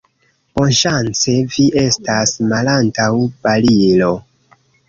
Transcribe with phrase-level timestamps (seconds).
[0.59, 3.13] Bonŝance, vi estas malantaŭ
[3.45, 4.13] barilo.